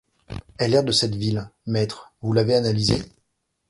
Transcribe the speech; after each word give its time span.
Et 0.59 0.67
l’air 0.67 0.83
de 0.83 0.91
cette 0.91 1.13
ville, 1.13 1.51
maître, 1.67 2.11
vous 2.21 2.33
l’avez 2.33 2.55
analysé? 2.55 3.03